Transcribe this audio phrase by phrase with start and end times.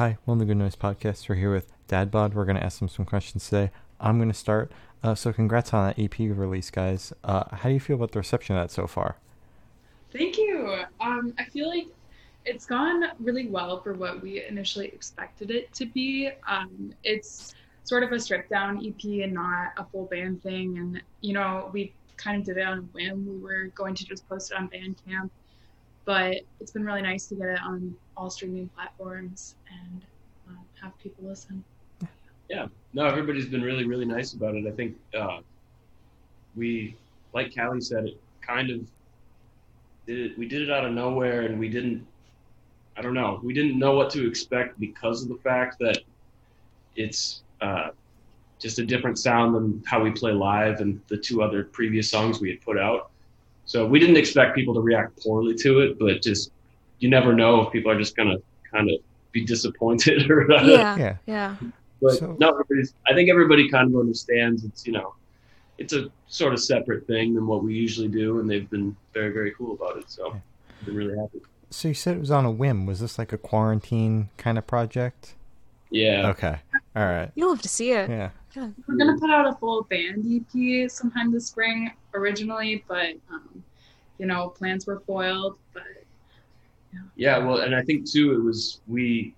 [0.00, 1.28] hi, welcome to Good Noise Podcast.
[1.28, 2.32] We're here with Dad Bod.
[2.32, 3.70] We're going to ask him some questions today.
[4.00, 4.72] I'm going to start.
[5.02, 7.12] Uh, so, congrats on that EP release, guys.
[7.22, 9.16] Uh, how do you feel about the reception of that so far?
[10.10, 10.84] Thank you.
[11.02, 11.88] Um, I feel like
[12.46, 16.30] it's gone really well for what we initially expected it to be.
[16.48, 17.54] Um, it's
[17.84, 20.78] sort of a stripped down EP and not a full band thing.
[20.78, 23.26] And, you know, we kind of did it on a whim.
[23.26, 25.28] We were going to just post it on Bandcamp,
[26.04, 30.04] but it's been really nice to get it on all streaming platforms and
[30.48, 31.62] uh, have people listen.
[32.48, 34.66] Yeah, no, everybody's been really, really nice about it.
[34.66, 35.38] I think uh,
[36.56, 36.96] we,
[37.32, 38.80] like Callie said, it kind of
[40.06, 40.38] did it.
[40.38, 42.06] We did it out of nowhere, and we didn't.
[42.96, 43.40] I don't know.
[43.42, 46.00] We didn't know what to expect because of the fact that
[46.96, 47.90] it's uh,
[48.58, 52.40] just a different sound than how we play live and the two other previous songs
[52.40, 53.09] we had put out.
[53.70, 56.50] So we didn't expect people to react poorly to it, but just
[56.98, 58.38] you never know if people are just gonna
[58.68, 58.96] kind of
[59.30, 60.96] be disappointed or Yeah.
[60.98, 61.16] Yeah.
[61.26, 61.54] Yeah.
[62.02, 62.60] But So- no,
[63.06, 64.64] I think everybody kind of understands.
[64.64, 65.14] It's you know,
[65.78, 69.32] it's a sort of separate thing than what we usually do, and they've been very
[69.32, 70.10] very cool about it.
[70.10, 71.40] So I've been really happy.
[71.72, 72.84] So, you said it was on a whim.
[72.86, 75.36] Was this like a quarantine kind of project?
[75.90, 76.56] Yeah, Okay.
[76.96, 77.30] All right.
[77.36, 78.10] You'll have to see it.
[78.10, 78.30] Yeah.
[78.54, 78.70] Yeah.
[78.86, 83.62] We're gonna put out a full band EP sometime this spring originally, but um,
[84.18, 85.58] you know plans were foiled.
[85.72, 85.84] But
[87.16, 87.38] yeah.
[87.38, 89.34] Well, and I think too, it was we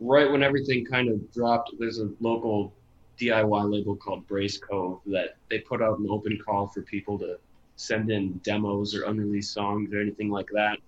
[0.00, 1.72] right when everything kind of dropped.
[1.78, 2.72] There's a local
[3.20, 7.38] DIY label called Brace Cove that they put out an open call for people to
[7.76, 10.78] send in demos or unreleased songs or anything like that.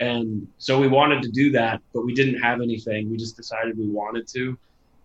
[0.00, 3.10] And so we wanted to do that, but we didn't have anything.
[3.10, 4.58] We just decided we wanted to.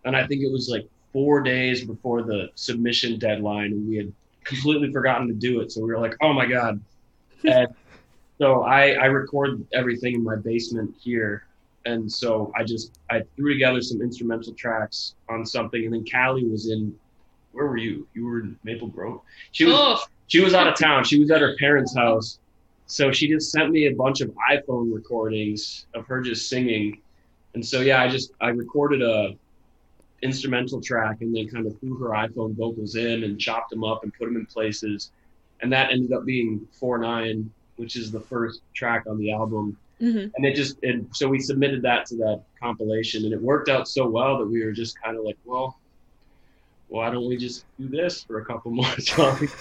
[0.05, 4.11] And I think it was like four days before the submission deadline, and we had
[4.43, 5.71] completely forgotten to do it.
[5.71, 6.81] So we were like, oh my God.
[7.43, 7.67] And
[8.39, 11.45] so I, I record everything in my basement here.
[11.85, 16.45] And so I just I threw together some instrumental tracks on something, and then Callie
[16.45, 16.97] was in.
[17.53, 18.07] Where were you?
[18.13, 19.21] You were in Maple Grove.
[19.51, 21.03] She was oh, she was out of town.
[21.05, 22.39] She was at her parents' house.
[22.87, 27.01] So she just sent me a bunch of iPhone recordings of her just singing.
[27.53, 29.35] And so yeah, I just I recorded a
[30.23, 34.03] instrumental track and then kind of threw her iPhone vocals in and chopped them up
[34.03, 35.11] and put them in places.
[35.61, 37.47] And that ended up being 4-9,
[37.77, 39.77] which is the first track on the album.
[39.99, 43.69] hmm And it just and so we submitted that to that compilation and it worked
[43.69, 45.75] out so well that we were just kind of like, well,
[46.89, 49.51] why don't we just do this for a couple more songs?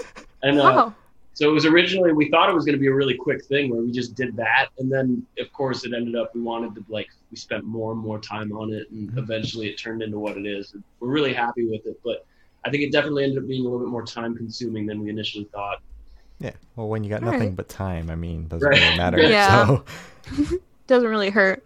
[0.42, 0.94] And uh, Wow.
[1.36, 3.68] So it was originally we thought it was going to be a really quick thing
[3.70, 6.84] where we just did that, and then of course it ended up we wanted to
[6.88, 9.18] like we spent more and more time on it, and Mhm.
[9.18, 10.72] eventually it turned into what it is.
[10.72, 12.24] And we're really happy with it, but
[12.64, 15.10] I think it definitely ended up being a little bit more time consuming than we
[15.10, 15.78] initially thought.
[16.40, 16.52] Yeah.
[16.74, 17.56] Well, when you got All nothing right.
[17.56, 18.80] but time, I mean, doesn't Right.
[18.80, 19.18] really matter.
[19.20, 19.66] Yeah.
[19.66, 19.84] So,
[20.86, 21.62] Doesn't really hurt.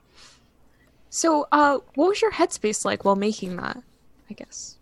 [1.10, 3.82] So, uh, what was your headspace like while making that?
[4.28, 4.76] I guess.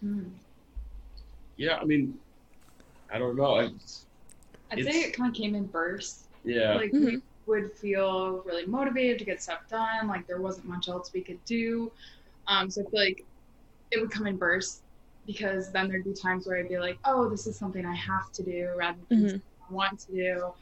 [0.00, 0.24] hmm.
[1.56, 2.18] Yeah, I mean,
[3.14, 3.54] I don't know.
[3.54, 3.70] I,
[4.72, 6.26] I'd It's- say it kind of came in bursts.
[6.44, 10.08] yeah, Like we would feel really motivated to get stuff done.
[10.08, 11.92] Like there wasn't much else we could do.
[12.48, 13.24] Um, so I feel like
[13.92, 14.82] it would come in bursts
[15.26, 18.32] because then there'd be times where I'd be like, oh, this is something I have
[18.32, 19.30] to do rather than Mhm.
[19.30, 20.52] something I want to do.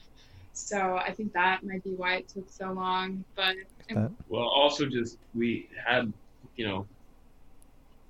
[0.53, 3.25] So I think that might be why it took so long.
[3.35, 3.57] But
[4.29, 6.13] Well, also just we had,
[6.57, 6.87] you know,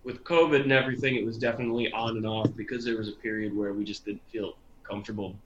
[0.05, 3.57] with COVID and everything, it was definitely on and off because there was a period
[3.57, 5.37] where we just didn't feel comfortable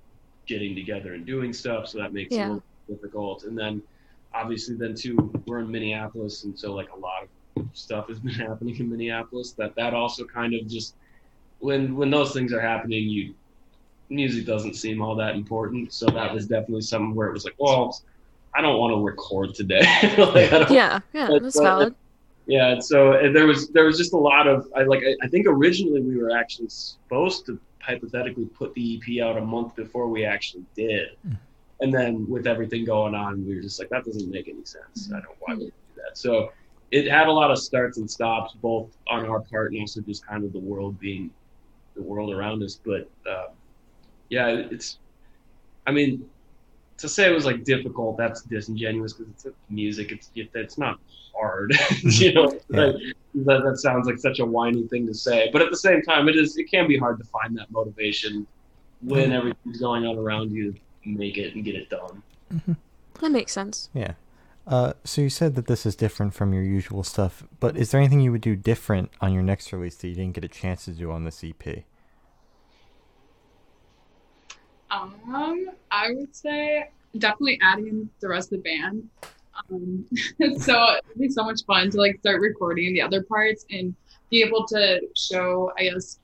[0.46, 2.46] getting together and doing stuff, so that makes it Yeah.
[2.46, 3.44] a little difficult.
[3.44, 3.82] And then,
[4.32, 7.24] obviously, then too, we're in Minneapolis, and so like a lot
[7.56, 9.52] of stuff has been happening in Minneapolis.
[9.52, 10.94] That that also kind of just
[11.58, 13.34] when when those things are happening, you
[14.08, 15.92] music doesn't seem all that important.
[15.92, 18.00] So that was definitely something where it was like, well,
[18.54, 19.80] I don't want to record today.
[20.16, 21.00] like, Yeah.
[21.12, 21.28] Yeah.
[21.42, 21.94] That's valid.
[22.46, 25.16] Yeah, and so and there was there was just a lot of I like I,
[25.24, 29.76] I think originally we were actually supposed to hypothetically put the EP out a month
[29.76, 31.36] before we actually did, Mm.
[31.80, 35.08] and then with everything going on, we were just like that doesn't make any sense.
[35.10, 36.16] I don't know why we do that.
[36.18, 36.52] So
[36.92, 40.24] it had a lot of starts and stops, both on our part and also just
[40.26, 41.30] kind of the world being
[41.96, 42.78] the world around us.
[42.84, 43.48] But uh,
[44.30, 44.98] yeah, it's
[45.86, 46.28] I mean
[46.98, 50.98] to say it was like difficult that's disingenuous because it's music it's it's not
[51.38, 51.72] hard
[52.02, 52.86] you know Yeah.
[52.86, 52.94] like,
[53.46, 56.28] that, that sounds like such a whiny thing to say but at the same time
[56.28, 58.46] it is it can be hard to find that motivation
[59.02, 59.34] when Mhm.
[59.38, 62.22] everything's going on around you to make it and get it done
[63.20, 63.88] That makes sense.
[63.94, 64.12] yeah.
[64.66, 68.00] Uh, so you said that this is different from your usual stuff, but is there
[68.00, 70.86] anything you would do different on your next release that you didn't get a chance
[70.86, 71.84] to do on this EP?
[74.90, 79.08] Um, I would say definitely adding in the rest of the band.
[79.70, 80.06] Um,
[80.58, 83.94] so it'd be so much fun to like start recording the other parts and
[84.30, 86.18] be able to show, I guess,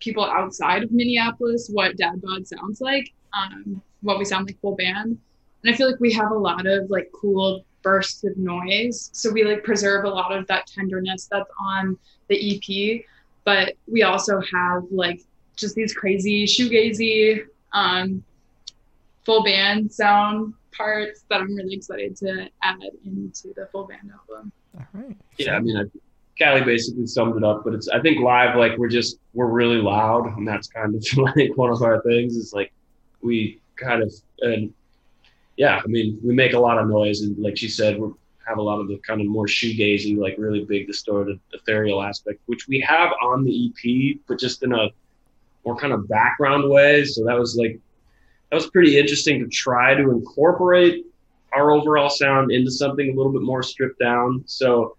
[0.00, 4.74] people outside of Minneapolis what Dad Bod sounds like, um, what we sound like full
[4.74, 5.18] band.
[5.62, 9.10] And I feel like we have a lot of like cool bursts of noise.
[9.12, 11.96] So we like preserve a lot of that tenderness that's on
[12.28, 13.04] the EP,
[13.44, 15.20] but we also have like
[15.54, 18.24] just these crazy shoegazy um,
[19.24, 24.52] full band sound parts that I'm really excited to add into the full band album.
[24.76, 25.16] All right.
[25.38, 25.84] Yeah, I mean, I,
[26.42, 29.76] Callie basically summed it up, but it's I think live like we're just we're really
[29.76, 31.04] loud, and that's kind of
[31.36, 32.36] like one of our things.
[32.36, 32.72] Is like
[33.20, 34.72] we kind of and
[35.56, 38.10] yeah, I mean, we make a lot of noise, and like she said, we
[38.46, 42.40] have a lot of the kind of more shoegazy, like really big, distorted, ethereal aspect,
[42.46, 44.88] which we have on the EP, but just in a
[45.64, 47.04] more kind of background way.
[47.04, 47.78] So that was like
[48.50, 51.06] that was pretty interesting to try to incorporate
[51.52, 54.42] our overall sound into something a little bit more stripped down.
[54.46, 54.96] So,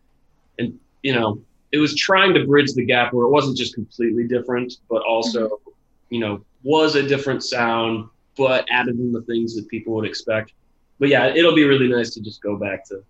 [0.59, 4.27] and you know, it was trying to bridge the gap where it wasn't just completely
[4.27, 5.71] different, but also, mm-hmm.
[6.09, 10.54] you know, was a different sound, but added in the things that people would expect.
[11.00, 13.04] But yeah, it'll be really nice to just go back to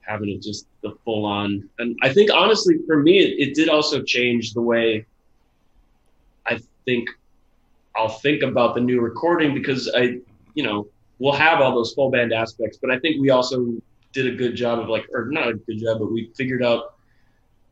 [0.00, 1.68] having it just the full on.
[1.78, 5.06] And I think honestly, for me, it, it did also change the way
[6.46, 7.08] I think
[7.96, 10.18] I'll think about the new recording because I,
[10.54, 10.88] you know,
[11.18, 13.74] we'll have all those full band aspects, but I think we also
[14.12, 16.94] did a good job of like, or not a good job, but we figured out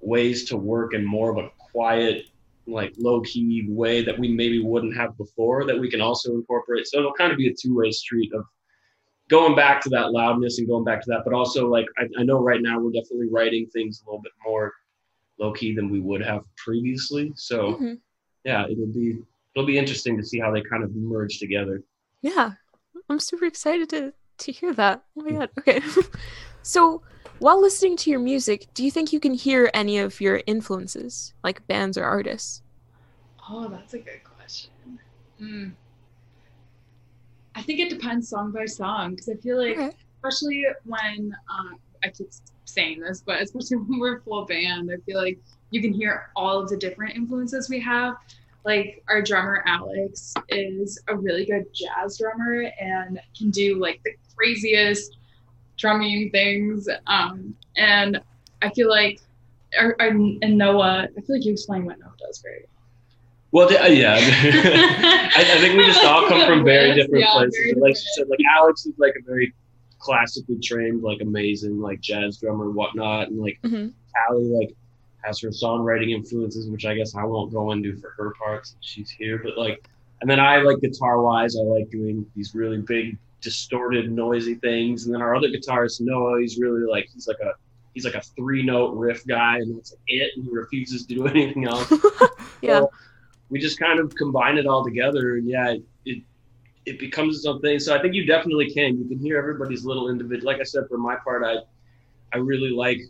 [0.00, 2.26] ways to work in more of a quiet
[2.66, 6.86] like low key way that we maybe wouldn't have before that we can also incorporate.
[6.86, 8.44] So it'll kind of be a two way street of
[9.28, 12.22] going back to that loudness and going back to that, but also like I, I
[12.22, 14.72] know right now we're definitely writing things a little bit more
[15.38, 17.32] low key than we would have previously.
[17.34, 17.94] So mm-hmm.
[18.44, 19.18] yeah, it'll be
[19.54, 21.82] it'll be interesting to see how they kind of merge together.
[22.22, 22.52] Yeah,
[23.08, 25.02] I'm super excited to to hear that.
[25.18, 25.50] Oh my god.
[25.58, 25.80] Okay.
[26.62, 27.02] so
[27.38, 31.34] while listening to your music, do you think you can hear any of your influences,
[31.42, 32.62] like bands or artists?
[33.48, 34.70] Oh, that's a good question.
[35.40, 35.72] Mm.
[37.54, 39.90] I think it depends song by song because I feel like, okay.
[40.16, 42.28] especially when um, I keep
[42.64, 45.38] saying this, but especially when we're full band, I feel like
[45.70, 48.14] you can hear all of the different influences we have.
[48.64, 54.12] Like our drummer Alex is a really good jazz drummer and can do like the
[54.36, 55.18] craziest
[55.76, 56.88] drumming things.
[57.06, 58.20] Um, and
[58.62, 59.20] I feel like,
[59.78, 62.60] or, or, and Noah, I feel like you explain what Noah does very
[63.52, 63.68] well.
[63.68, 67.54] Well, yeah, I, I, think we just all come from very different yeah, places.
[67.54, 69.52] Very like you said, like Alex is like a very
[69.98, 73.88] classically trained, like amazing, like jazz drummer and whatnot, and like mm-hmm.
[74.28, 74.74] Callie, like
[75.22, 78.76] has her songwriting influences, which I guess I won't go into for her parts.
[78.80, 79.88] She's here, but like,
[80.20, 85.04] and then I like guitar wise, I like doing these really big distorted, noisy things.
[85.04, 87.52] And then our other guitarist Noah, he's really like he's like a
[87.92, 90.30] he's like a three note riff guy, and that's it.
[90.36, 91.92] And he refuses to do anything else.
[92.62, 92.80] yeah.
[92.80, 92.90] So
[93.50, 96.22] we just kind of combine it all together, and yeah, it, it
[96.86, 97.78] it becomes something.
[97.78, 98.98] So I think you definitely can.
[98.98, 100.50] You can hear everybody's little individual.
[100.50, 101.58] Like I said, for my part, I
[102.32, 103.00] I really like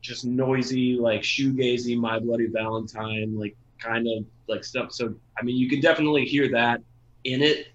[0.00, 4.92] just noisy, like shoegazy, My Bloody Valentine, like kind of like stuff.
[4.92, 6.80] So I mean, you can definitely hear that
[7.24, 7.68] in it,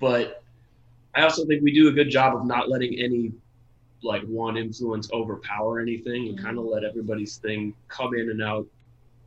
[0.00, 0.42] but
[1.14, 3.32] I also think we do a good job of not letting any
[4.02, 8.66] like one influence overpower anything and kind of let everybody's thing come in and out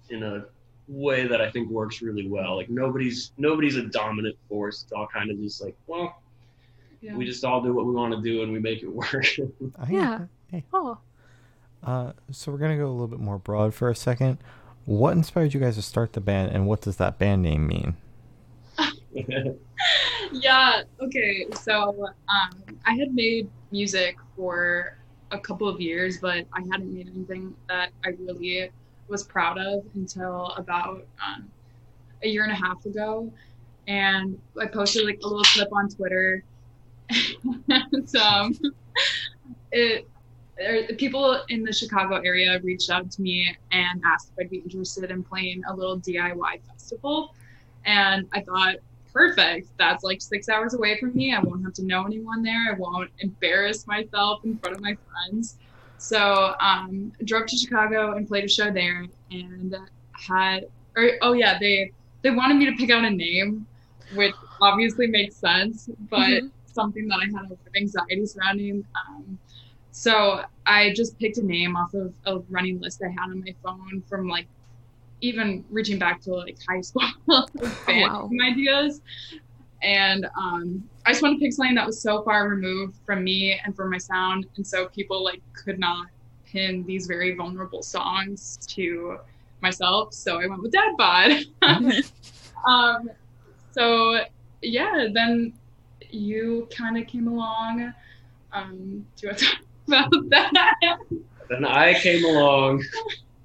[0.09, 0.45] in a
[0.87, 2.55] way that I think works really well.
[2.57, 4.83] Like nobody's nobody's a dominant force.
[4.83, 6.21] It's all kind of just like, well,
[7.01, 7.15] yeah.
[7.15, 9.25] we just all do what we want to do and we make it work.
[9.89, 10.25] yeah.
[10.51, 10.63] Hey.
[10.73, 10.97] Oh.
[11.85, 14.39] Uh, so we're gonna go a little bit more broad for a second.
[14.85, 17.95] What inspired you guys to start the band, and what does that band name mean?
[20.31, 20.81] yeah.
[20.99, 21.45] Okay.
[21.53, 24.97] So um, I had made music for
[25.31, 28.71] a couple of years, but I hadn't made anything that I really
[29.07, 31.49] was proud of until about um,
[32.23, 33.31] a year and a half ago.
[33.87, 36.43] And I posted like a little clip on Twitter.
[37.69, 38.57] and um,
[39.71, 40.07] it
[40.59, 44.57] er, people in the Chicago area reached out to me and asked if I'd be
[44.57, 47.33] interested in playing a little DIY festival.
[47.85, 48.75] And I thought,
[49.13, 49.69] perfect.
[49.77, 51.33] That's like six hours away from me.
[51.33, 52.73] I won't have to know anyone there.
[52.73, 55.57] I won't embarrass myself in front of my friends.
[55.97, 59.75] So um, drove to Chicago and played a show there, and
[60.11, 63.65] had or oh yeah, they they wanted me to pick out a name,
[64.13, 66.47] which obviously makes sense, but mm-hmm.
[66.65, 68.85] something that I had a anxiety surrounding.
[69.07, 69.39] Um,
[69.97, 73.55] so I just picked a name off of a running list I had on my
[73.63, 74.45] phone from like
[75.21, 77.07] even reaching back to like high school
[77.87, 78.29] band oh, wow.
[78.45, 78.99] ideas
[79.81, 83.57] And um, I just wanted to pick something that was so far removed from me
[83.63, 86.07] and from my sound, and so people like could not
[86.45, 89.17] pin these very vulnerable songs to
[89.61, 90.13] myself.
[90.13, 91.45] So I went with Dad Bod.
[92.67, 93.09] um,
[93.71, 94.25] so
[94.61, 95.53] yeah, then
[96.09, 97.93] you kind of came along.
[98.51, 100.97] Um, do you want to talk about that?
[101.49, 102.83] Then I came along.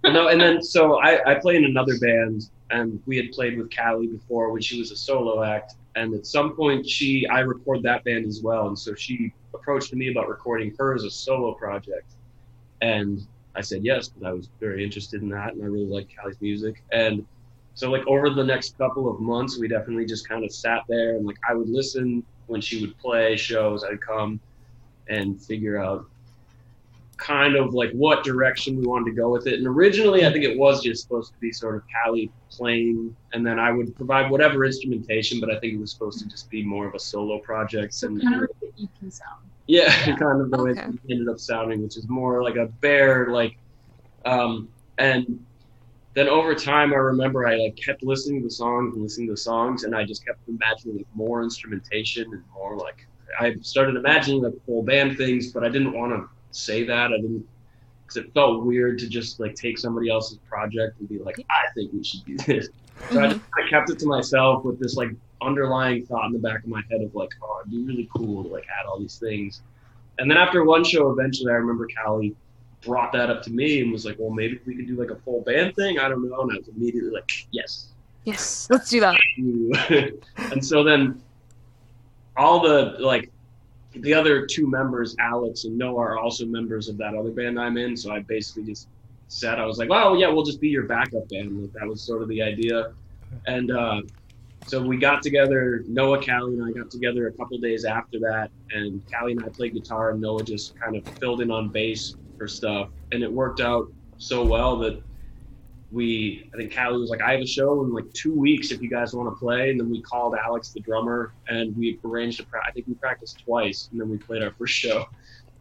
[0.04, 3.74] no, and then so I, I play in another band, and we had played with
[3.74, 5.74] Callie before when she was a solo act.
[5.96, 9.92] And at some point, she I record that band as well, and so she approached
[9.92, 12.14] me about recording her as a solo project,
[12.80, 16.08] and I said yes because I was very interested in that, and I really like
[16.16, 16.82] Callie's music.
[16.92, 17.26] And
[17.74, 21.16] so like over the next couple of months, we definitely just kind of sat there
[21.16, 23.84] and like I would listen when she would play shows.
[23.84, 24.40] I'd come
[25.08, 26.06] and figure out
[27.20, 29.54] kind of like what direction we wanted to go with it.
[29.54, 33.46] And originally, I think it was just supposed to be sort of Callie playing, and
[33.46, 35.38] then I would provide whatever instrumentation.
[35.38, 37.94] But I think it was supposed to just be more of a solo project.
[37.94, 39.42] So and, kind of like the EP sound.
[39.66, 40.78] Yeah, kind of the way it
[41.10, 43.56] ended up sounding, which is more like a bare like,
[44.24, 45.44] um, and
[46.14, 49.34] then over time, I remember I like kept listening to the songs and listening to
[49.34, 53.06] the songs, and I just kept imagining like more instrumentation and more like
[53.38, 57.12] I started imagining like full band things, but I didn't want to say that.
[57.12, 57.46] I didn't
[58.10, 61.72] because it felt weird to just like take somebody else's project and be like, I
[61.74, 62.68] think we should do this.
[63.10, 63.32] So I, mm-hmm.
[63.32, 66.68] just, I kept it to myself with this like underlying thought in the back of
[66.68, 69.62] my head of like, oh, it'd be really cool to like add all these things.
[70.18, 72.34] And then after one show, eventually, I remember Callie
[72.82, 75.16] brought that up to me and was like, well, maybe we could do like a
[75.16, 75.98] full band thing.
[75.98, 76.40] I don't know.
[76.42, 77.92] And I was immediately like, yes.
[78.24, 79.18] Yes, let's do that.
[80.36, 81.22] and so then
[82.36, 83.30] all the like
[83.94, 87.76] the other two members, Alex and Noah, are also members of that other band I'm
[87.76, 87.96] in.
[87.96, 88.88] So I basically just
[89.28, 91.60] said, I was like, oh, yeah, we'll just be your backup band.
[91.60, 92.92] Like, that was sort of the idea.
[93.46, 94.02] And uh,
[94.64, 98.50] so we got together, Noah, Callie, and I got together a couple days after that.
[98.70, 102.14] And Callie and I played guitar, and Noah just kind of filled in on bass
[102.38, 102.88] for stuff.
[103.12, 103.86] And it worked out
[104.18, 105.02] so well that
[105.92, 108.80] we I think Callie was like, I have a show in like two weeks if
[108.80, 109.70] you guys want to play.
[109.70, 112.94] And then we called Alex, the drummer, and we arranged a pra- I think we
[112.94, 115.06] practiced twice, and then we played our first show.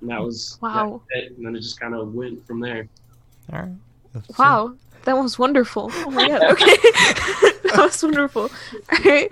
[0.01, 0.73] And that was Wow.
[0.73, 1.37] that was it.
[1.37, 2.87] And then it just kind of went from there.
[3.51, 3.71] All right.
[4.13, 5.89] So- Wow, that was wonderful.
[5.93, 6.43] Oh my god.
[6.51, 6.65] Okay,
[7.63, 8.43] that was wonderful.
[8.91, 9.31] All right.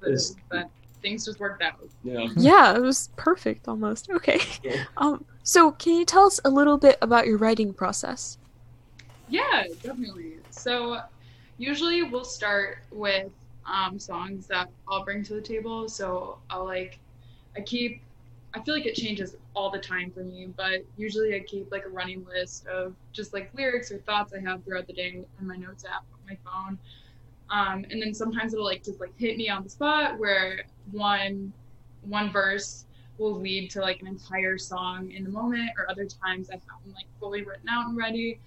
[0.00, 0.10] But,
[0.50, 0.68] but
[1.02, 1.78] things just worked out.
[2.02, 2.26] Yeah.
[2.36, 4.10] Yeah, it was perfect almost.
[4.10, 4.40] Okay.
[4.62, 4.84] Yeah.
[4.96, 5.24] Um.
[5.42, 8.38] So, can you tell us a little bit about your writing process?
[9.34, 10.36] Yeah, definitely.
[10.50, 11.00] So
[11.58, 13.32] usually we'll start with
[13.66, 15.88] um, songs that I'll bring to the table.
[15.88, 17.00] So I'll like,
[17.56, 18.02] I keep,
[18.54, 21.84] I feel like it changes all the time for me, but usually I keep like
[21.84, 25.46] a running list of just like lyrics or thoughts I have throughout the day in
[25.46, 26.78] my notes app on my phone.
[27.50, 31.52] Um, and then sometimes it'll like just like hit me on the spot where one
[32.02, 32.86] one verse
[33.18, 36.62] will lead to like an entire song in the moment, or other times I have
[36.84, 38.40] them like fully written out and ready.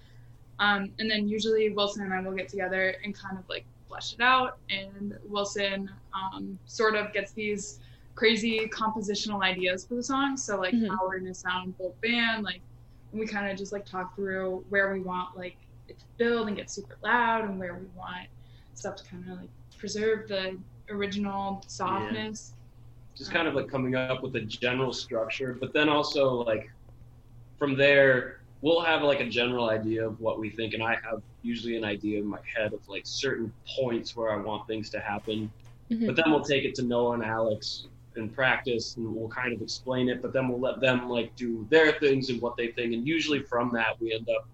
[0.60, 4.12] Um, and then usually Wilson and I will get together and kind of like flesh
[4.12, 4.58] it out.
[4.70, 7.78] And Wilson um, sort of gets these
[8.14, 10.36] crazy compositional ideas for the song.
[10.36, 10.88] So like Mhm.
[10.88, 12.60] how we're gonna sound full band, like
[13.12, 16.56] we kind of just like talk through where we want like it to build and
[16.56, 18.28] get super loud, and where we want
[18.74, 20.58] stuff to kind of like preserve the
[20.90, 22.54] original softness.
[23.16, 26.68] just kind of like coming up with a general structure, but then also like
[27.58, 31.22] from there we'll have like a general idea of what we think, and I have
[31.42, 35.00] usually an idea in my head of like certain points where I want things to
[35.00, 35.50] happen.
[35.90, 36.06] Mhm.
[36.06, 37.86] But then we'll take it to Noah and Alex
[38.16, 40.20] in practice, and we'll kind of explain it.
[40.20, 43.40] But then we'll let them like do their things and what they think, and usually
[43.42, 44.46] from that we end up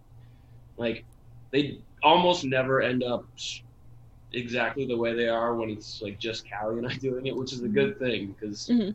[0.77, 1.05] like
[1.51, 3.25] they almost never end up
[4.33, 7.53] exactly the way they are when it's like just Callie and I doing it, which
[7.53, 8.95] is a good thing because Mhm.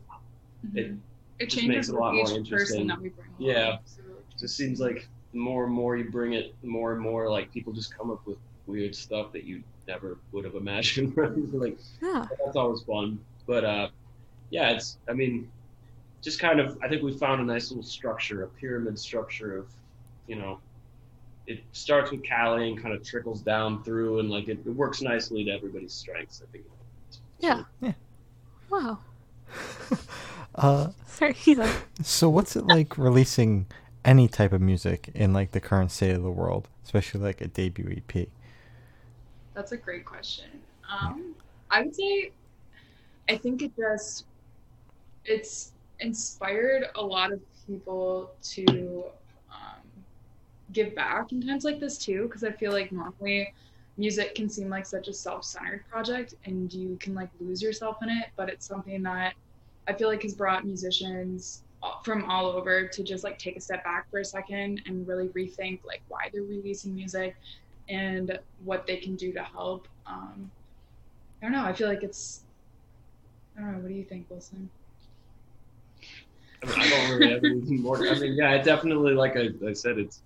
[0.75, 0.91] it
[1.39, 2.57] It Just changes makes it a lot more each interesting.
[2.79, 3.27] person that we bring.
[3.39, 3.49] along.
[3.49, 3.77] Yeah.
[3.85, 3.98] So
[4.39, 7.51] just seems like the more and more you bring it, the more and more like
[7.51, 11.15] people just come up with weird stuff that you never would have imagined.
[11.53, 12.25] like Yeah.
[12.43, 13.19] that's always fun.
[13.47, 13.89] But uh,
[14.49, 15.49] yeah, it's I mean,
[16.21, 19.67] just kind of I think we found a nice little structure, a pyramid structure of,
[20.27, 20.59] you know,
[21.47, 25.01] it starts with Callie and kind of trickles down through, and like it, it works
[25.01, 26.43] nicely to everybody's strengths.
[26.47, 26.65] I think.
[27.39, 27.63] Yeah.
[27.81, 27.93] Yeah.
[28.69, 28.99] Wow.
[30.55, 31.35] Uh, Sorry.
[31.45, 31.71] Yeah.
[32.03, 33.65] so what's it like releasing
[34.09, 37.47] any type of music in like the current state of the world, especially like a
[37.47, 38.27] debut EP?
[39.53, 40.49] That's a great question.
[40.91, 41.35] Um,
[41.69, 42.31] I would say,
[43.29, 44.25] I think it just,
[45.25, 49.03] it's inspired a lot of people to
[49.51, 49.83] um,
[50.73, 53.53] give back in times like this too, because I feel like normally
[53.97, 58.07] music can seem like such a self-centered project and you can like lose yourself in
[58.07, 59.33] it but it's something that
[59.89, 61.63] i feel like has brought musicians
[62.03, 65.29] from all over to just like take a step back for a second and really
[65.29, 67.35] rethink like why they're releasing music
[67.87, 70.51] and what they can do to help um,
[71.41, 72.41] i don't know i feel like it's
[73.57, 74.69] i don't know what do you think wilson
[76.61, 78.05] I, don't really have anything more.
[78.05, 80.21] I mean, yeah, it definitely, like I, I said, it's,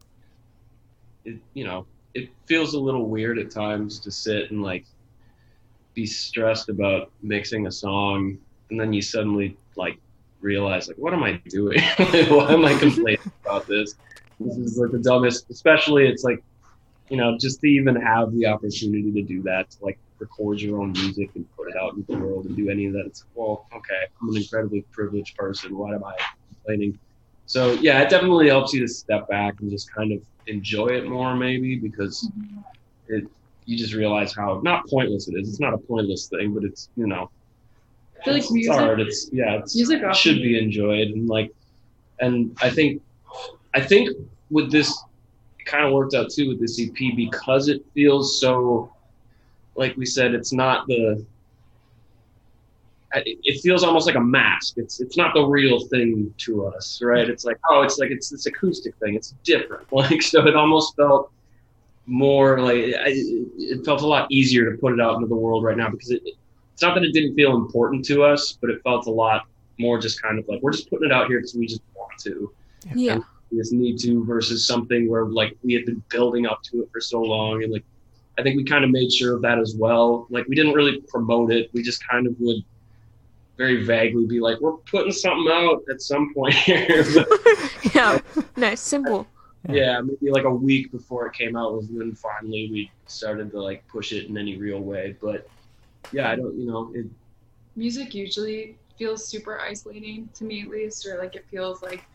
[1.25, 4.86] it, you know, it feels a little weird at times to sit and like
[5.93, 8.38] be stressed about mixing a song
[8.69, 10.00] and then you suddenly like
[10.43, 11.79] realize like what am i doing
[12.29, 13.95] why am i complaining about this
[14.39, 16.43] this is like the dumbest especially it's like
[17.09, 20.81] you know just to even have the opportunity to do that to like record your
[20.81, 23.23] own music and put it out into the world and do any of that it's
[23.23, 26.15] like, well okay i'm an incredibly privileged person why am i
[26.53, 26.97] complaining
[27.45, 31.07] so yeah it definitely helps you to step back and just kind of enjoy it
[31.07, 32.59] more maybe because mm-hmm.
[33.07, 33.27] it
[33.65, 35.50] you just realize how not pointless it is.
[35.50, 37.29] It's not a pointless thing, but it's you know
[38.24, 39.00] feel like it's music, hard.
[39.01, 41.51] It's yeah, it's, music it should be enjoyed and like
[42.20, 43.01] and I think
[43.74, 44.10] I think
[44.50, 44.98] with this
[45.65, 48.92] kind of worked out too with this EP because it feels so
[49.75, 51.25] like we said it's not the
[53.15, 54.77] it feels almost like a mask.
[54.77, 57.30] It's it's not the real thing to us, right?
[57.30, 59.15] It's like oh, it's like it's this acoustic thing.
[59.15, 59.88] It's different.
[59.92, 61.32] Like so, it almost felt
[62.06, 65.77] more like it felt a lot easier to put it out into the world right
[65.77, 66.24] now because it,
[66.74, 69.46] it's not that it didn't feel important to us, but it felt a lot
[69.80, 72.12] more just kind of like we're just putting it out here because we just want
[72.20, 72.51] to.
[72.94, 73.20] Yeah.
[73.51, 76.89] We just need to versus something where like we had been building up to it
[76.92, 77.84] for so long and like
[78.38, 80.25] I think we kind of made sure of that as well.
[80.30, 81.70] Like we didn't really promote it.
[81.74, 82.63] We just kind of would
[83.58, 87.06] very vaguely be like, "We're putting something out at some point here."
[87.94, 88.20] yeah,
[88.58, 89.27] nice, simple.
[89.70, 89.75] Yeah.
[89.75, 90.01] yeah.
[90.01, 93.88] maybe like a week before it came out was when finally we started to like
[93.88, 95.15] push it in any real way.
[95.22, 95.48] But
[96.12, 97.05] yeah, I don't, you know, it.
[97.75, 102.05] Music usually feels super isolating to me, at least, or like it feels like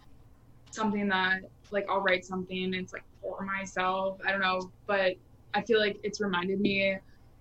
[0.71, 4.21] something that like I'll write something and it's like for myself.
[4.27, 5.15] I don't know, but
[5.55, 6.97] I feel like it's reminded me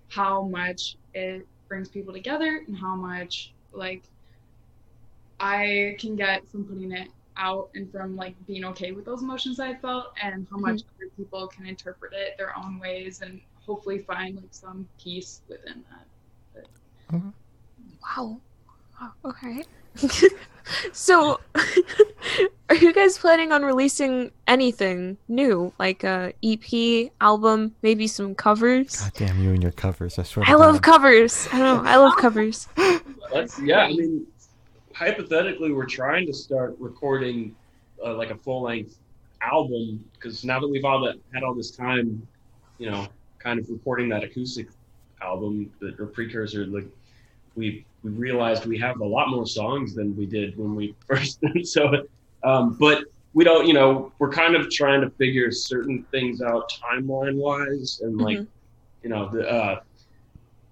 [0.09, 4.03] how much it brings people together and how much like
[5.39, 9.59] I can get from putting it out and from like being okay with those emotions
[9.59, 11.03] I felt and how much mm-hmm.
[11.03, 15.83] other people can interpret it their own ways and hopefully find like some peace within
[15.89, 16.07] that.
[17.11, 17.29] Mm-hmm.
[18.03, 18.39] Wow.
[18.99, 19.13] wow.
[19.25, 19.63] Okay.
[20.91, 21.39] so
[22.69, 29.01] are you guys planning on releasing anything new like a ep album maybe some covers
[29.01, 31.95] god damn you and your covers i swear i love covers i don't know i
[31.95, 32.67] love covers
[33.33, 34.25] That's, yeah i mean
[34.93, 37.55] hypothetically we're trying to start recording
[38.05, 38.99] uh, like a full length
[39.41, 42.27] album because now that we've all that had all this time
[42.77, 43.07] you know
[43.39, 44.67] kind of recording that acoustic
[45.21, 46.85] album that or precursor like
[47.55, 51.39] we we realized we have a lot more songs than we did when we first
[51.63, 52.05] so
[52.43, 53.03] um, but
[53.33, 58.01] we don't you know we're kind of trying to figure certain things out timeline wise
[58.03, 58.45] and like mm-hmm.
[59.03, 59.79] you know the uh,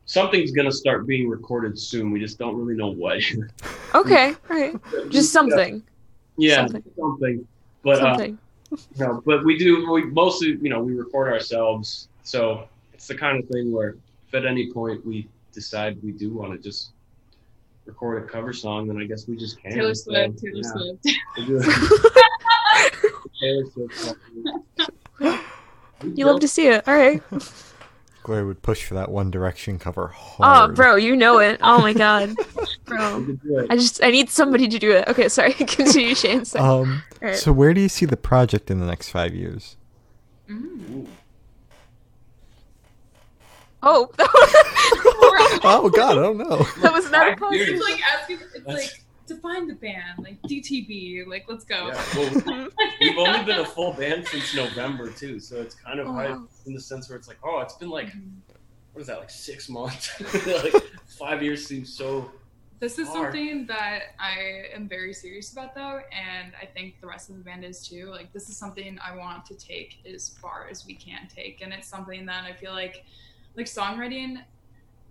[0.05, 2.11] something's gonna start being recorded soon.
[2.11, 3.19] We just don't really know what.
[3.95, 4.75] okay, right.
[5.09, 5.83] Just something.
[6.37, 6.83] Yeah, something.
[6.97, 7.47] something.
[7.83, 8.37] But uh, something.
[8.71, 9.91] Uh, you know, but we do.
[9.91, 12.07] We mostly, you know, we record ourselves.
[12.23, 13.95] So it's the kind of thing where,
[14.27, 16.91] if at any point we decide we do want to just
[17.85, 19.71] record a cover song, then I guess we just can.
[19.71, 20.39] Taylor Swift.
[20.39, 21.61] So, Taylor yeah.
[21.61, 22.17] Swift.
[23.41, 24.17] Taylor Swift.
[26.15, 26.87] You love to see it.
[26.87, 27.21] All right.
[28.25, 30.71] Gloria would push for that One Direction cover hard.
[30.71, 31.59] Oh, bro, you know it.
[31.61, 32.35] Oh my god,
[32.85, 33.37] bro.
[33.69, 35.07] I just I need somebody to do it.
[35.07, 35.53] Okay, sorry.
[35.53, 36.43] Continue, Shane.
[36.43, 36.65] Sorry.
[36.67, 37.35] Um, right.
[37.35, 39.77] so where do you see the project in the next five years?
[40.49, 41.05] Mm.
[43.85, 44.09] Oh.
[45.63, 46.57] oh God, I don't know.
[46.81, 48.39] That was not a It's like asking.
[48.55, 51.87] It's like define the band, like DTB, like let's go.
[51.87, 52.69] Yeah, well,
[53.01, 56.39] we've only been a full band since November too, so it's kind of oh, hard
[56.65, 58.29] in the sense where it's like, oh, it's been like, mm-hmm.
[58.93, 60.19] what is that, like six months?
[60.45, 60.73] like
[61.07, 62.31] five years seems so.
[62.79, 63.33] This is hard.
[63.33, 67.43] something that I am very serious about though, and I think the rest of the
[67.43, 68.09] band is too.
[68.09, 71.73] Like this is something I want to take as far as we can take, and
[71.73, 73.05] it's something that I feel like,
[73.55, 74.43] like songwriting,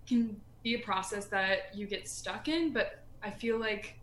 [0.07, 3.99] can be a process that you get stuck in, but I feel like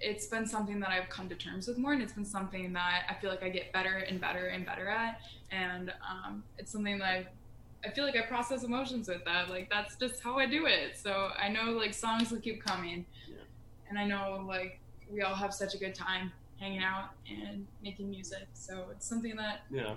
[0.00, 3.04] it's been something that I've come to terms with more, and it's been something that
[3.08, 6.98] I feel like I get better and better and better at, and um, it's something
[6.98, 7.26] that I
[7.86, 9.50] I feel like I process emotions with that.
[9.50, 10.96] Like that's just how I do it.
[10.96, 13.36] So I know like songs will keep coming, yeah.
[13.88, 18.10] and I know like we all have such a good time hanging out and making
[18.10, 18.46] music.
[18.54, 19.94] So it's something that yeah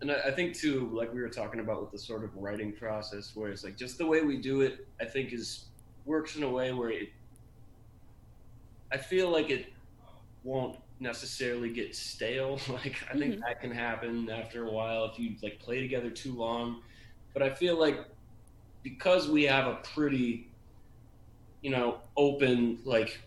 [0.00, 2.72] and I, I think too, like we were talking about with the sort of writing
[2.74, 5.70] process, where it's like just the way we do it, I think is
[6.04, 7.08] works in a way where it.
[8.92, 9.66] I feel like it
[10.42, 12.60] won't necessarily get stale.
[12.68, 13.40] Like I think Mhm.
[13.46, 16.82] that can happen after a while if you like play together too long.
[17.34, 17.98] But I feel like
[18.82, 20.54] because we have a pretty,
[21.62, 23.20] you know, open like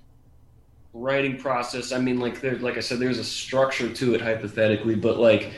[0.93, 1.91] writing process.
[1.91, 5.53] I mean, like there, like I said, there's a structure to it hypothetically, but like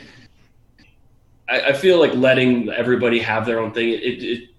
[1.48, 3.88] I, I feel like letting everybody have their own thing.
[3.90, 4.50] It, it, it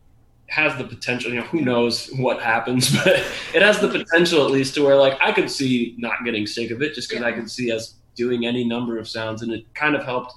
[0.48, 1.32] has the potential.
[1.32, 4.95] You know, who knows what happens, but it has the potential at least to where
[4.95, 7.95] like I could see not getting sick of it just because I could see us
[8.15, 10.34] doing any number of sounds, and it kind of helped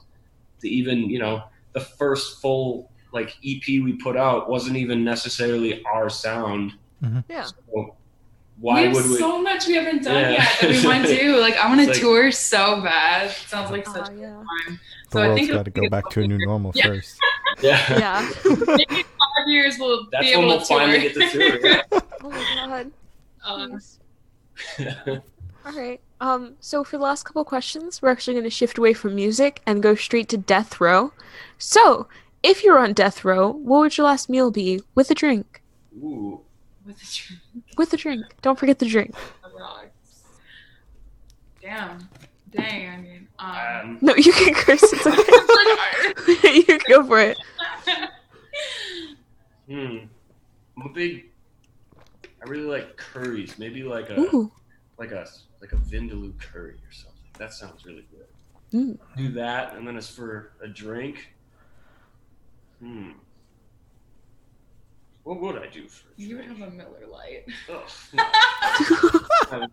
[0.61, 1.43] to even you know
[1.75, 6.73] the first full like EP we put out wasn't even necessarily our sound.
[7.29, 7.45] Yeah.
[7.45, 7.95] So
[8.61, 9.17] why we have would we?
[9.19, 10.31] so much we haven't done Yeah.
[10.33, 11.37] yet that we want to do.
[11.41, 13.31] Like I want to like- tour so bad.
[13.47, 14.43] Sounds like such Ah, a yeah.
[14.67, 14.81] fun.
[15.11, 16.87] The So I world's think got to go back to a new normal Yeah.
[16.87, 17.19] first.
[17.63, 17.99] yeah.
[17.99, 18.31] Yeah.
[18.67, 21.67] Maybe five years we'll That's be when able we'll to finally get to tour.
[21.67, 21.83] Yeah.
[22.23, 22.93] Oh my god.
[23.45, 23.99] Um, Nice.
[25.65, 26.01] All right.
[26.21, 26.57] Um.
[26.61, 29.83] So for the last couple questions, we're actually going to shift away from music and
[29.83, 31.13] go straight to death row.
[31.59, 32.09] So,
[32.43, 35.63] if you're on death row, what would your last meal be with a drink?
[35.97, 36.41] Ooh.
[36.85, 38.25] with the drink With a drink.
[38.43, 39.15] Don't forget the drink.
[39.45, 40.23] of rocks.
[41.63, 42.09] Damn.
[42.51, 42.89] Dang.
[42.91, 43.18] I mean.
[43.39, 44.83] Um, No, you can curse.
[44.83, 46.49] It's okay.
[46.57, 47.39] you can go for it.
[49.69, 49.99] hmm.
[50.77, 51.31] I'm a big.
[52.25, 53.59] I really like curries.
[53.59, 54.53] Maybe like a Ooh.
[54.99, 55.27] like a
[55.61, 57.19] like a vindaloo curry or something.
[57.39, 58.27] That sounds really good.
[58.73, 58.99] Mm.
[59.17, 61.33] Do that, and then as for a drink,
[62.81, 63.13] hmm.
[65.25, 67.45] What would I do for a you would have a Miller Lite.
[67.71, 67.83] Ugh,
[68.15, 68.25] no.
[69.45, 69.71] Come on.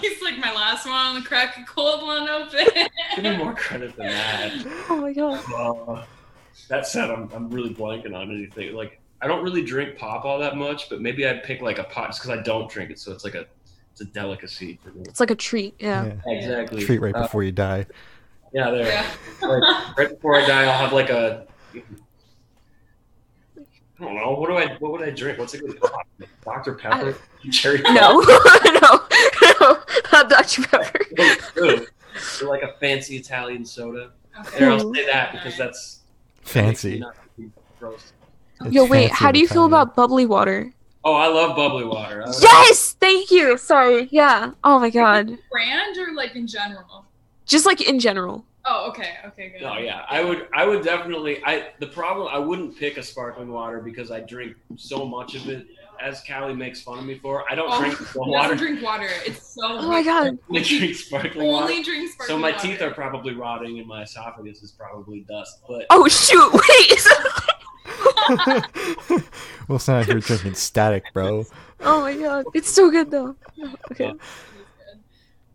[0.00, 0.94] He's like my last one.
[0.94, 2.66] On the crack a cold one open.
[3.14, 4.52] Give me more credit than that.
[4.90, 5.44] Oh my god.
[5.54, 6.04] Uh,
[6.68, 8.74] that said, I'm, I'm really blanking on anything.
[8.74, 11.84] Like, I don't really drink pop all that much, but maybe I'd pick like a
[11.84, 12.98] pot just because I don't drink it.
[12.98, 13.46] So it's like a
[13.92, 15.02] it's a delicacy for me.
[15.06, 15.74] It's like a treat.
[15.78, 16.14] Yeah.
[16.26, 16.82] Exactly.
[16.84, 17.86] Treat right Uh, before you die.
[18.52, 18.86] yeah, there.
[18.88, 19.06] yeah.
[19.48, 21.46] Like, right before I die, I'll have like a.
[23.98, 24.32] I don't know.
[24.32, 24.76] What do I?
[24.78, 25.38] What would I drink?
[25.38, 25.78] What's a good
[26.44, 27.16] Dr Pepper?
[27.50, 27.80] Cherry.
[27.84, 28.20] No.
[28.20, 29.00] no.
[29.60, 29.78] No.
[30.12, 30.62] Not Dr.
[30.62, 31.00] Pepper.
[31.58, 31.86] Ooh.
[32.42, 34.12] Or like a fancy Italian soda.
[34.40, 34.58] Okay.
[34.60, 36.00] There, I'll say that because that's
[36.42, 37.02] Fancy.
[37.80, 38.12] gross.
[38.62, 39.08] It's Yo, wait.
[39.08, 40.72] fancy How do you feel about bubbly water?
[41.04, 42.22] Oh, I love bubbly water.
[42.26, 42.96] I- Yes.
[43.00, 43.56] Thank you.
[43.58, 44.08] Sorry.
[44.10, 44.52] Yeah.
[44.64, 45.38] Oh my god.
[45.50, 47.06] Brand or like in general?
[47.46, 48.44] Just like in general.
[48.68, 49.14] Oh, okay.
[49.26, 49.62] Okay, good.
[49.62, 50.48] No, yeah, I would.
[50.52, 51.40] I would definitely.
[51.44, 52.28] I the problem.
[52.30, 55.66] I wouldn't pick a sparkling water because I drink so much of it.
[55.98, 58.54] As Callie makes fun of me for, I don't Oh, drink he water.
[58.54, 59.08] drink water.
[59.24, 59.62] It's so.
[59.64, 60.36] Oh my god.
[60.54, 61.70] I drink sparkling water.
[61.72, 62.66] Only drink So my water.
[62.66, 65.60] teeth are probably rotting and my esophagus is probably dust.
[65.66, 66.52] But Oh shoot.
[66.52, 66.90] Wait.
[66.92, 67.42] is that-
[69.68, 71.46] well, it's not if you're drinking static, bro.
[71.80, 72.44] oh my god.
[72.52, 73.36] It's so good though.
[73.92, 74.12] Okay.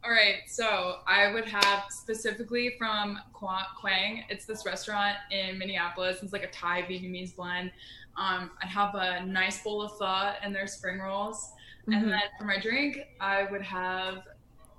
[0.03, 4.23] All right, so I would have specifically from Kwa- Quang.
[4.29, 6.23] It's this restaurant in Minneapolis.
[6.23, 7.71] It's like a Thai Vietnamese blend.
[8.17, 11.51] Um, I'd have a nice bowl of pho and their spring rolls,
[11.87, 11.95] Mhm.
[11.97, 14.23] and then for my drink, I would have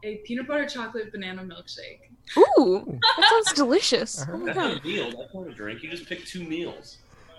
[0.03, 2.01] a peanut butter chocolate banana milkshake.
[2.37, 2.85] Ooh,
[3.19, 4.23] that sounds delicious.
[4.23, 4.69] I Oh my that's god.
[4.75, 5.11] not a meal.
[5.17, 5.83] That's not a drink.
[5.85, 6.99] You just pick two meals.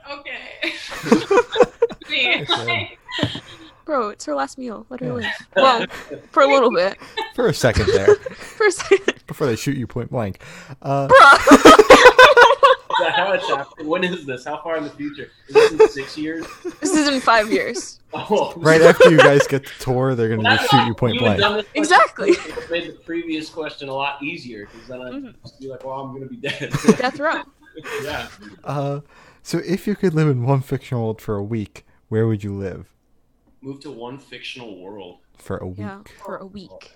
[0.09, 0.73] Okay.
[2.53, 2.97] Okay.
[3.85, 4.85] Bro, it's her last meal.
[4.89, 5.13] Let her Yeah.
[5.13, 5.25] live.
[5.55, 5.85] Well,
[6.31, 6.97] for a little bit.
[7.35, 8.15] For a second there,
[8.55, 9.15] For a second.
[9.27, 10.41] before they shoot you point blank.
[10.81, 11.79] Uh, Bruh.
[12.93, 13.87] Is how it's happening?
[13.87, 14.45] When is this?
[14.45, 15.29] How far in the future?
[15.49, 16.45] Is this in six years?
[16.79, 17.99] this is in five years.
[18.13, 21.39] Oh, right after you guys get the tour, they're gonna That's shoot you point blank.
[21.39, 22.29] done this question Exactly.
[22.31, 25.33] It made the previous question a lot easier because then I'd Mhm.
[25.41, 27.41] just be like, "Well, I'm gonna be dead." Death row.
[28.03, 28.27] yeah.
[28.63, 28.99] Uh,
[29.41, 32.53] so if you could live in one fictional world for a week, where would you
[32.53, 32.93] live
[33.63, 35.19] Move to one fictional world.
[35.37, 35.77] for a week?
[35.79, 36.91] Yeah, for a week.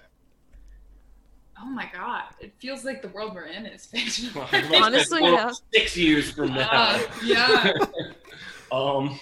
[1.60, 4.45] Oh my god, it feels like the world we're in is fictional.
[4.75, 5.49] Honestly, yeah.
[5.73, 6.67] Six years from now.
[6.69, 7.73] Uh, yeah.
[8.73, 9.17] um.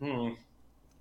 [0.00, 0.30] Hmm.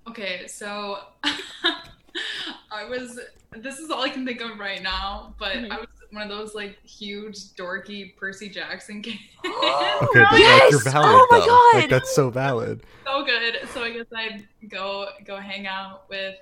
[0.09, 3.17] Okay, so I was.
[3.55, 5.71] This is all I can think of right now, but Mhm.
[5.71, 9.17] I was one of those like huge dorky Percy Jackson kids.
[9.43, 10.61] Okay, but Yes!
[10.63, 11.45] like, you're valid Oh my though.
[11.45, 11.81] God!
[11.81, 12.83] Like that's so valid.
[13.05, 13.59] so good.
[13.69, 16.35] So I guess I'd go go hang out with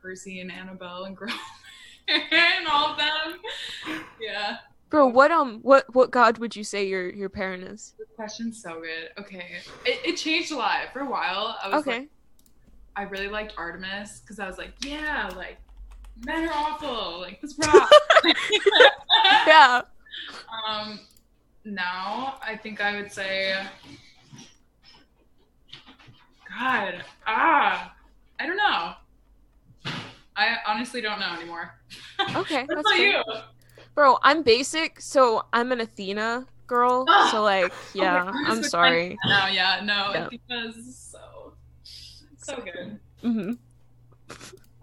[0.00, 1.32] Percy and Annabeth and Grover
[2.08, 3.40] and all of them.
[4.20, 4.56] Yeah,
[4.90, 7.94] Bro, what um what what god would you say your your parent is?
[7.98, 9.10] this question's so good.
[9.18, 11.56] Okay, it, it changed a lot for a while.
[11.62, 12.00] I was Okay.
[12.00, 12.08] like,
[12.96, 15.58] I really liked Artemis because I was like, yeah, like
[16.20, 17.90] men are awful, like this rock.
[19.46, 19.82] yeah.
[20.68, 21.00] Um,
[21.64, 23.54] now, I think I would say,
[26.48, 27.94] God, ah,
[28.38, 28.92] I don't know.
[30.36, 31.72] I honestly don't know anymore.
[32.36, 33.06] Okay, what that's about fair.
[33.06, 33.22] you?
[33.94, 37.06] Bro, I'm basic, so I'm an Athena girl.
[37.08, 37.28] Ah!
[37.30, 39.18] So like, yeah, Oh I'm sorry.
[39.26, 40.28] No, yeah, no, Yeah.
[40.30, 40.74] because
[41.12, 41.54] so
[42.38, 42.98] so good.
[43.22, 43.52] hmm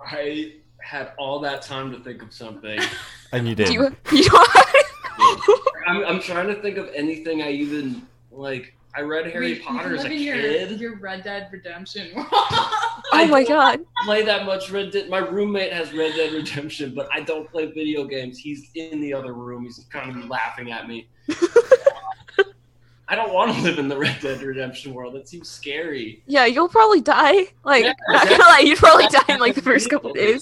[0.05, 2.79] I had all that time to think of something.
[3.33, 3.67] And you did.
[3.67, 3.95] Do you?
[4.11, 8.73] You don't I'm, I'm trying to think of anything I even like.
[8.93, 10.81] I read Harry Wait, Potter as a live in your, kid.
[10.81, 12.27] your Red Dead Redemption world.
[12.31, 13.79] oh my don't god.
[14.03, 15.09] play that much Red Dead.
[15.09, 18.37] My roommate has Red Dead Redemption, but I don't play video games.
[18.37, 19.63] He's in the other room.
[19.63, 21.07] He's kind of laughing at me.
[23.11, 25.15] I don't want to live in the Red Dead Redemption world.
[25.15, 26.23] That seems scary.
[26.27, 27.47] Yeah, you'll probably die.
[27.65, 30.41] Like, Yeah, not gonna lie, you'd probably die in like the first couple days.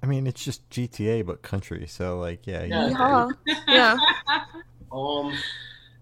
[0.00, 2.62] I mean, it's just GTA but country, so like, yeah.
[2.62, 3.28] Yeah.
[3.28, 3.98] You, Yeah.
[4.28, 4.44] Yeah.
[4.90, 5.34] Um,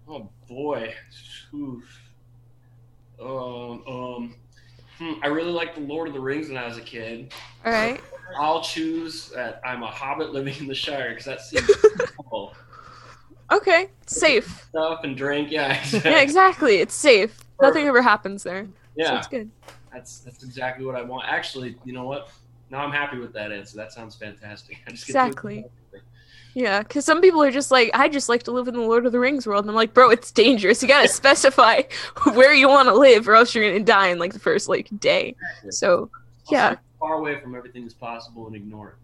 [0.07, 0.93] oh boy,
[1.53, 1.83] Oof.
[3.21, 4.35] Um, um,
[4.97, 7.33] hmm, I really liked the Lord of the Rings when I was a kid.
[7.65, 7.99] All right.
[8.39, 11.69] I'll choose that I'm a hobbit living in the Shire because that seems
[12.29, 12.55] cool.
[13.51, 13.89] Okay.
[14.05, 14.67] Safe.
[14.69, 15.51] stuff and drink.
[15.51, 16.11] Yeah, exactly.
[16.11, 16.75] Yeah, exactly.
[16.77, 17.39] It's safe.
[17.61, 18.65] Nothing ever happens there.
[18.65, 19.49] So Yeah, it's good.
[19.91, 21.25] that's that's exactly what I want.
[21.27, 22.29] Actually, you know what?
[22.69, 23.77] Now I'm happy with that answer.
[23.77, 24.77] That sounds fantastic.
[24.87, 25.65] I just Exactly.
[26.53, 29.05] Yeah, because some people are just like, I just like to live in the Lord
[29.05, 29.63] of the Rings world.
[29.63, 30.81] And I'm like, bro, it's dangerous.
[30.81, 31.83] You gotta specify
[32.33, 34.89] where you want to live, or else you're gonna die in like the first like
[34.99, 35.35] day.
[35.69, 36.09] So,
[36.49, 36.77] yeah.
[36.99, 38.95] far away from everything as possible and ignore it.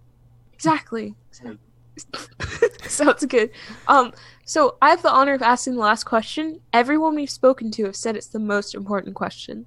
[0.53, 1.13] Exactly.
[1.29, 1.59] exactly.
[2.83, 3.51] Sounds good.
[3.87, 4.13] Um,
[4.45, 6.61] so I have the honor of asking the last question.
[6.73, 9.65] Everyone we've spoken to have said it's the most important question.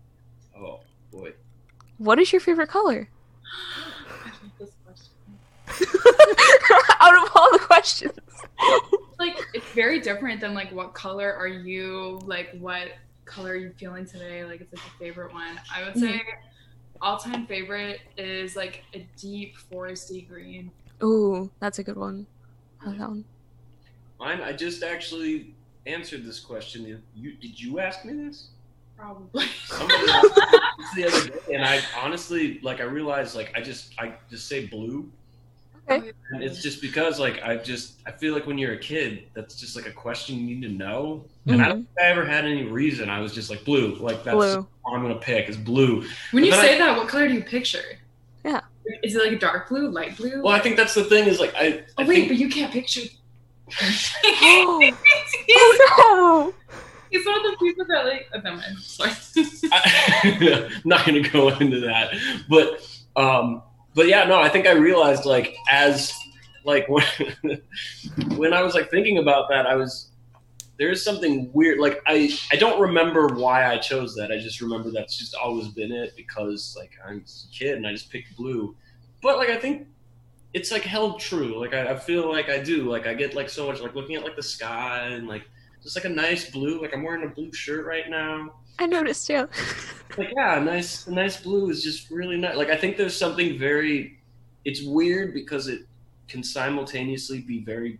[0.57, 1.33] Oh boy.
[1.99, 3.09] What is your favorite color?
[4.25, 5.13] I hate this question.
[7.01, 8.13] Out of all the questions.
[9.19, 12.89] Like it's very different than like what color are you like what
[13.25, 14.45] color are you feeling today?
[14.45, 15.59] Like it's like a favorite one.
[15.75, 16.23] I would say
[17.01, 20.71] all time favorite is like a deep foresty green.
[21.03, 22.27] Ooh, that's a good one.
[22.83, 23.25] I like that one.
[24.19, 24.41] Mine.
[24.41, 25.55] I just actually
[25.87, 27.03] answered this question.
[27.15, 28.49] You did you ask me this?
[28.97, 29.47] Probably.
[29.67, 30.43] Somebody asked me
[30.79, 34.49] this the other day, and I honestly like I realized like I just I just
[34.49, 35.11] say blue.
[35.89, 36.11] Okay.
[36.33, 39.55] And it's just because like I just I feel like when you're a kid, that's
[39.55, 41.25] just like a question you need to know.
[41.47, 41.95] And I don't mm-hmm.
[41.95, 43.09] think I ever had any reason.
[43.09, 43.95] I was just like blue.
[43.97, 44.67] Like that's Blue.
[44.85, 46.05] all I'm gonna pick is blue.
[46.33, 47.99] When you say I- that, what color do you picture?
[48.89, 48.97] Yeah.
[49.03, 50.43] Is it like a dark blue, light blue?
[50.43, 52.49] Well, I think that's the thing is like I, I oh wait, think but you
[52.49, 53.03] can't picture.
[54.23, 54.81] Oh.
[54.81, 54.95] he's,
[55.99, 56.55] Oh
[57.11, 58.29] he's one of the people that like.
[58.35, 58.79] Oh, never mind.
[58.79, 59.11] Sorry.
[59.73, 62.15] I, not gonna go into that,
[62.49, 63.63] but um,
[63.95, 66.13] but yeah, no, I think I realized like as
[66.65, 67.05] like when
[68.37, 70.11] when I was like thinking about that, I was
[70.79, 71.79] there's something weird.
[71.79, 74.31] Like I I don't remember why I chose that.
[74.31, 77.93] I just remember that's just always been it because like I'm a kid and I
[77.93, 78.77] just picked blue.
[79.23, 79.87] But like I think
[80.55, 81.61] it's like held true.
[81.61, 82.91] Like I, I feel like I do.
[82.91, 85.45] Like I get like so much like looking at like the sky and like
[85.83, 86.81] just like a nice blue.
[86.81, 89.49] Like I'm wearing a blue shirt right now I noticed, too.
[90.19, 92.57] like yeah, a nice a nice blue is just really nice.
[92.57, 94.19] Like I think there's something very
[94.65, 95.83] it's weird because it
[96.29, 97.99] can simultaneously be very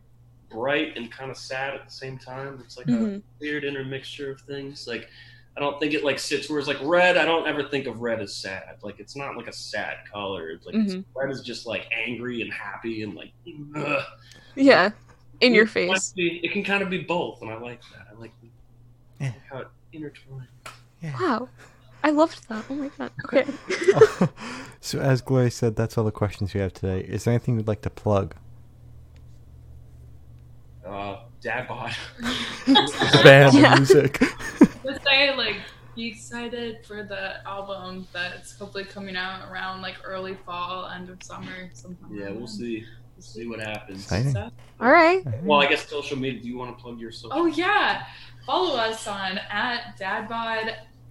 [0.51, 2.61] bright and kind of sad at the same time.
[2.65, 3.23] It's like a Mhm.
[3.41, 4.87] weird intermixture of things.
[4.87, 5.09] Like
[5.57, 8.01] I don't think it like sits where it's like red, I don't ever think of
[8.01, 8.77] red as sad.
[8.83, 10.51] Like it's not like a sad color.
[10.51, 11.05] It's like it's, Mhm.
[11.15, 13.33] red is just like angry and happy and like
[13.75, 14.03] ugh.
[14.55, 14.91] Yeah.
[15.41, 16.13] In your It can face.
[16.13, 18.07] be- it can kind of be both, and I like that.
[18.11, 18.33] I like,
[19.21, 19.33] Yeah.
[19.51, 20.47] how it intertwines.
[21.03, 21.49] Wow.
[22.05, 22.65] I loved that.
[22.71, 23.11] Oh my god.
[23.25, 23.45] Okay.
[24.81, 27.01] so as Gloria said, that's all the questions we have today.
[27.01, 28.35] Is there anything you'd like to plug?
[30.87, 31.95] Uh, dad bod.
[33.25, 33.75] Band Yeah.
[33.77, 34.21] music.
[34.85, 35.57] Let's say like
[35.97, 41.23] be excited for the album that's hopefully coming out around like early fall, end of
[41.23, 42.15] summer, sometime.
[42.15, 42.85] Yeah, we'll see.
[43.17, 44.03] We'll see what happens.
[44.05, 44.37] Exciting.
[44.37, 45.25] All right.
[45.43, 46.41] Well, I guess social media.
[46.41, 47.31] Do you want to plug your social?
[47.33, 48.05] Oh yeah,
[48.45, 49.97] follow us on at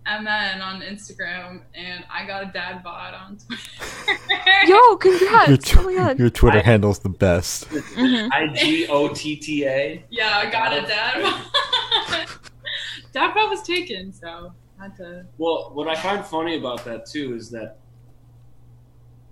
[0.08, 4.20] dadbodmn on Instagram, and I got a dadbod on Twitter.
[4.68, 5.70] Yo, your, congrats.
[5.70, 6.20] tw- Oh my god.
[6.20, 7.70] your Twitter I- handle's the best.
[7.70, 8.30] Mhm.
[8.32, 10.04] I G O T T A.
[10.10, 12.40] yeah, I got a dadbod.
[13.14, 15.26] dadbod was taken, so had to.
[15.38, 17.78] Well, what I find funny about that too is that,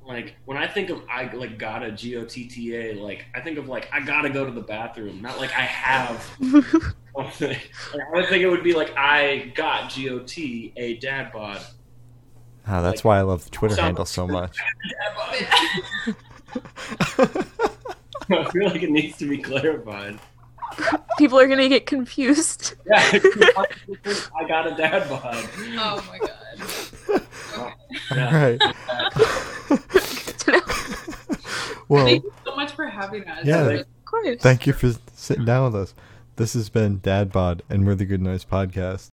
[0.08, 3.40] like, when I think of I like gotta G O T T A, like I
[3.42, 6.26] think of like I gotta go to the bathroom, not like I have.
[7.16, 7.32] Like,
[7.94, 11.62] I would think it would be like I got G O T a dad bod.
[12.66, 14.58] Ah, that's Like- why I love the Twitter handle so much.
[18.32, 20.18] I feel like it needs to be clarified.
[21.20, 22.74] people are gonna get confused.
[22.88, 22.96] Yeah,
[24.36, 25.48] I got a dad bod.
[25.78, 26.32] Oh my god.
[26.60, 27.18] Okay.
[28.16, 28.28] Yeah.
[28.28, 28.60] All right.
[31.88, 33.46] well, Thank you so much for having us.
[33.46, 33.70] Yeah.
[33.70, 34.42] Of course.
[34.42, 35.94] thank you for sitting down with us.
[36.36, 39.12] This has been Dad Bod and We're the Good Noise Podcast.